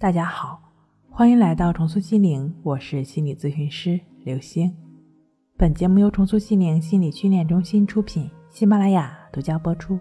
[0.00, 0.58] 大家好，
[1.10, 4.74] 欢迎来到重塑心灵，我是心理咨询师刘星。
[5.58, 10.00] 本节目由重塑心灵心理训练中心出品，喜马拉雅独家播出。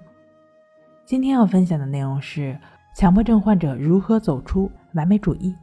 [1.05, 2.57] 今天要分享的内容是
[2.95, 5.53] 强迫症患者如何走出完美主义。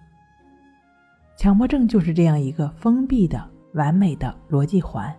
[1.38, 3.42] 强迫症就是这样一个封闭的
[3.72, 5.10] 完美的逻辑环，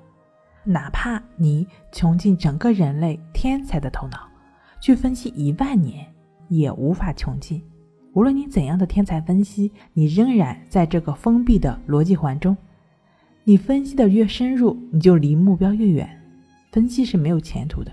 [0.64, 4.30] 哪怕你穷尽整个人类天才的头脑
[4.80, 6.06] 去分析一万年，
[6.50, 7.60] 也无法穷尽。
[8.18, 12.58] 无论你怎样的天才分析，你仍然在这个封闭的逻辑环中。
[13.44, 16.10] 你分析的越深入，你就离目标越远。
[16.72, 17.92] 分析是没有前途的。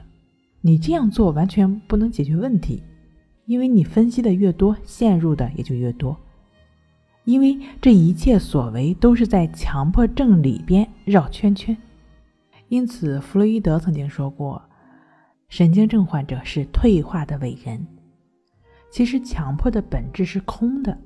[0.62, 2.82] 你这样做完全不能解决问题，
[3.44, 6.18] 因为你分析的越多，陷入的也就越多。
[7.24, 11.76] 因为这一切所为都是在强迫症里边绕圈圈。
[12.70, 14.62] 因此，弗洛伊德曾经说过，
[15.50, 17.86] 神经症患者是退化的伟人。
[18.94, 20.96] 其实强迫的本质是空的，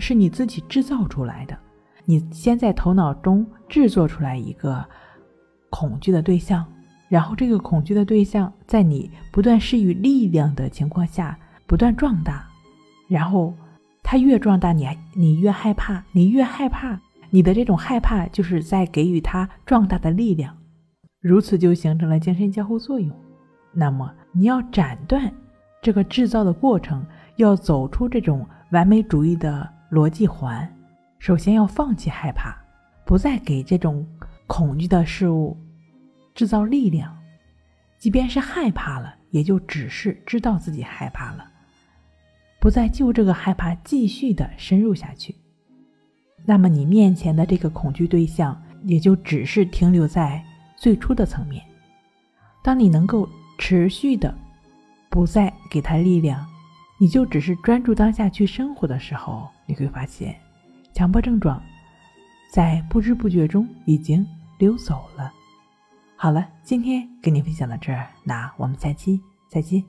[0.00, 1.56] 是你自己制造出来的。
[2.04, 4.84] 你先在头脑中制作出来一个
[5.70, 6.66] 恐惧的对象，
[7.08, 12.48] 然后这个恐惧的对象在你不断施予力量的情况下不断壮大，
[13.06, 13.54] 然后
[14.02, 20.52] 它越壮大，你你越害怕，你越害怕，你的这种害怕就是在给予它壮大的力量，
[21.20, 23.08] 如此就形成了精神交互作用。
[23.72, 25.32] 那么你要斩断
[25.80, 27.06] 这个制造的过程。
[27.42, 30.68] 要走出这种完美主义的逻辑环，
[31.18, 32.56] 首先要放弃害怕，
[33.04, 34.06] 不再给这种
[34.46, 35.56] 恐惧的事物
[36.34, 37.16] 制造力量。
[37.98, 41.44] 即便是害怕了，也就只是知道自己害怕了，
[42.58, 45.36] 不再就这个害怕继续的深入下去。
[46.46, 50.42] 那么你面前的这个恐惧对象，也就只是停留在
[50.76, 51.62] 最初的层面。
[52.62, 54.34] 当你能够持续的
[55.10, 56.46] 不再给他力量。
[57.02, 60.38] 你就只是专注当下去生活的时候，你会发现，
[60.92, 61.58] 强迫症状
[62.52, 64.24] 在不知不觉中已经
[64.58, 65.32] 溜走了。
[66.14, 69.18] 好了，今天跟你分享到这儿，那我们下期
[69.48, 69.82] 再见。